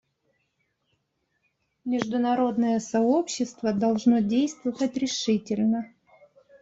Международное 1.85 2.79
сообщество 2.79 3.71
должно 3.71 4.17
действовать 4.17 4.97
решительно. 4.97 5.93